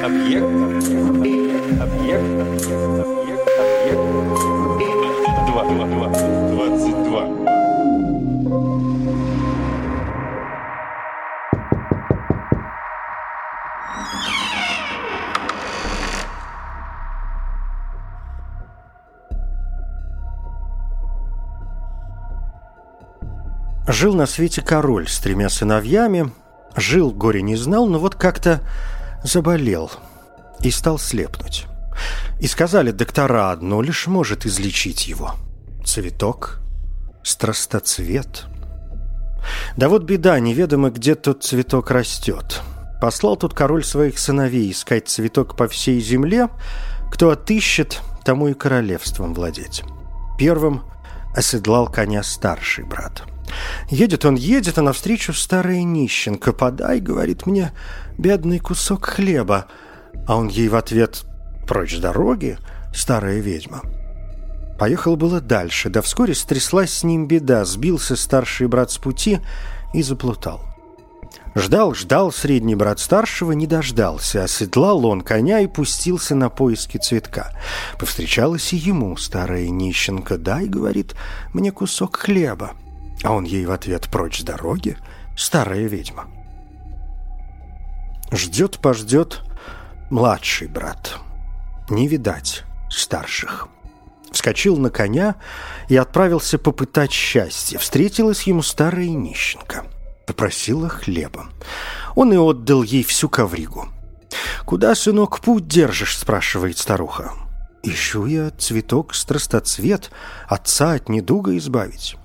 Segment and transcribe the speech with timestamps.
[0.00, 0.44] Объект.
[0.44, 1.80] Объект.
[1.80, 2.24] Объект.
[2.40, 3.42] Объект.
[3.60, 4.00] Объект.
[5.46, 5.64] Два.
[5.64, 5.86] Два.
[5.86, 6.08] Два.
[6.08, 7.28] Двадцать два.
[23.86, 26.32] Жил на свете король с тремя сыновьями.
[26.76, 28.60] Жил, горе не знал, но вот как-то
[29.24, 29.90] заболел
[30.60, 31.66] и стал слепнуть.
[32.40, 35.34] И сказали доктора, одно лишь может излечить его.
[35.84, 36.60] Цветок,
[37.22, 38.46] страстоцвет.
[39.76, 42.62] Да вот беда, неведомо, где тот цветок растет.
[43.00, 46.48] Послал тут король своих сыновей искать цветок по всей земле.
[47.10, 49.82] Кто отыщет, тому и королевством владеть.
[50.38, 50.84] Первым
[51.34, 53.24] оседлал коня старший брат.
[53.88, 56.52] Едет он, едет, а навстречу старая нищенка.
[56.52, 57.72] «Подай,— говорит мне,—
[58.18, 59.66] бедный кусок хлеба».
[60.26, 61.24] А он ей в ответ
[61.66, 62.58] «Прочь с дороги,
[62.94, 63.82] старая ведьма».
[64.78, 67.64] Поехал было дальше, да вскоре стряслась с ним беда.
[67.64, 69.40] Сбился старший брат с пути
[69.94, 70.60] и заплутал.
[71.54, 74.44] Ждал, ждал средний брат старшего, не дождался.
[74.44, 77.52] Оседлал он коня и пустился на поиски цветка.
[77.98, 80.38] Повстречалась и ему старая нищенка.
[80.38, 81.14] «Дай,— говорит,—
[81.52, 82.72] мне кусок хлеба».
[83.22, 84.96] А он ей в ответ «Прочь с дороги,
[85.36, 86.26] старая ведьма».
[88.32, 89.42] Ждет-пождет
[90.10, 91.18] младший брат.
[91.90, 93.68] Не видать старших.
[94.30, 95.36] Вскочил на коня
[95.88, 97.78] и отправился попытать счастье.
[97.78, 99.84] Встретилась ему старая нищенка.
[100.26, 101.46] Попросила хлеба.
[102.14, 103.88] Он и отдал ей всю ковригу.
[104.64, 107.32] «Куда, сынок, путь держишь?»– спрашивает старуха.
[107.82, 110.10] «Ищу я цветок страстоцвет,
[110.48, 112.16] отца от недуга избавить».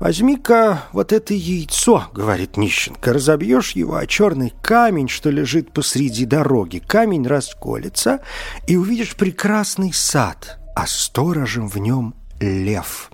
[0.00, 6.78] «Возьми-ка вот это яйцо»,— говорит нищенка,— «разобьешь его о черный камень, что лежит посреди дороги.
[6.78, 8.20] Камень расколется,
[8.66, 13.10] и увидишь прекрасный сад, а сторожем в нем лев.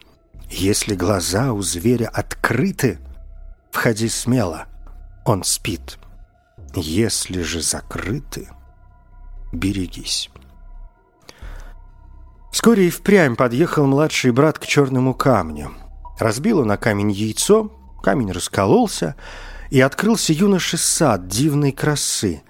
[0.48, 3.00] Если глаза у зверя открыты,
[3.72, 4.66] входи смело,
[5.24, 5.98] он спит.
[6.76, 8.48] Если же закрыты,
[9.52, 10.30] берегись».
[12.52, 15.72] Вскоре и впрямь подъехал младший брат к черному камню—
[16.18, 17.70] Разбила на камень яйцо,
[18.02, 19.16] камень раскололся,
[19.70, 22.42] и открылся юноше сад дивной красы,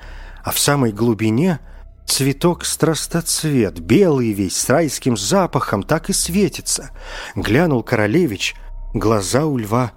[0.44, 1.60] а в самой глубине
[2.06, 6.90] цветок страстоцвет, белый весь, с райским запахом, так и светится.
[7.34, 8.54] Глянул королевич,
[8.94, 9.92] глаза у льва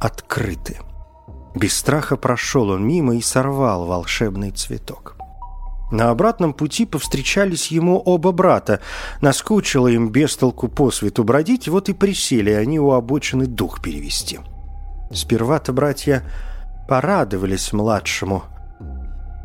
[0.00, 0.78] открыты.
[1.54, 5.16] Без страха прошел он мимо и сорвал волшебный цветок.
[5.90, 8.80] На обратном пути повстречались ему оба брата.
[9.20, 14.40] Наскучило им без толку по свету бродить, вот и присели они у обочины дух перевести.
[15.12, 16.24] Сперва-то братья
[16.88, 18.42] порадовались младшему,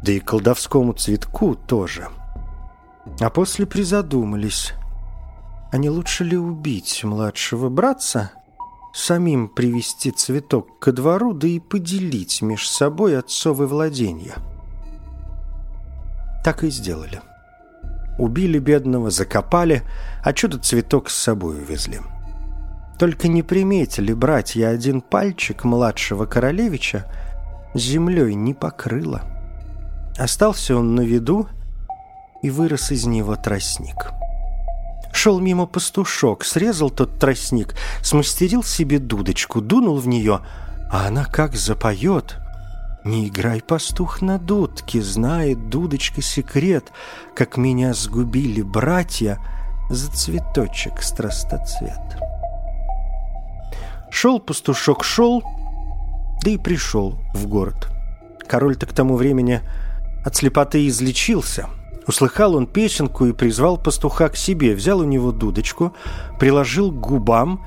[0.03, 2.07] да и колдовскому цветку тоже.
[3.19, 4.73] А после призадумались,
[5.71, 8.31] а не лучше ли убить младшего братца,
[8.93, 14.35] самим привести цветок ко двору, да и поделить меж собой отцовы владения?»
[16.43, 17.21] Так и сделали.
[18.17, 19.83] Убили бедного, закопали,
[20.23, 21.99] а чудо цветок с собой увезли.
[22.99, 27.05] Только не приметили братья один пальчик младшего королевича
[27.73, 29.21] землей не покрыло.
[30.17, 31.47] Остался он на виду,
[32.43, 34.11] и вырос из него тростник.
[35.13, 40.41] Шел мимо пастушок, срезал тот тростник, смастерил себе дудочку, дунул в нее,
[40.91, 42.37] а она как запоет—
[43.03, 46.91] не играй, пастух, на дудке, знает дудочка секрет,
[47.35, 49.39] как меня сгубили братья
[49.89, 51.99] за цветочек страстоцвет.
[54.11, 55.41] Шел пастушок, шел,
[56.43, 57.87] да и пришел в город.
[58.47, 59.61] Король-то к тому времени
[60.23, 61.67] от слепоты излечился.
[62.07, 65.93] Услыхал он песенку и призвал пастуха к себе, взял у него дудочку,
[66.39, 67.65] приложил к губам.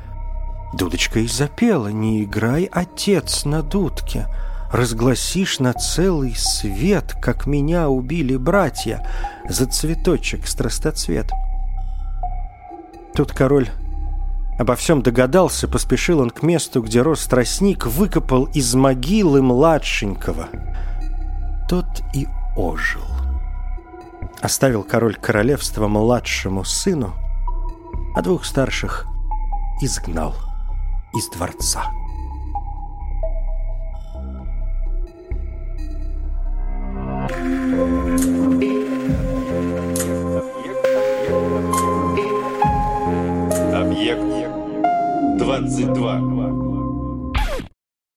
[0.75, 4.27] Дудочка и запела «Не играй, отец, на дудке»,
[4.75, 9.07] разгласишь на целый свет, как меня убили братья,
[9.49, 11.31] за цветочек страстоцвет.
[13.15, 13.69] Тут король
[14.59, 20.49] обо всем догадался, поспешил он к месту, где рос тростник, выкопал из могилы младшенького.
[21.69, 22.27] Тот и
[22.57, 23.05] ожил.
[24.41, 27.15] Оставил король королевство младшему сыну,
[28.17, 29.07] а двух старших
[29.81, 30.35] изгнал
[31.15, 31.85] из дворца.
[45.77, 46.34] 22.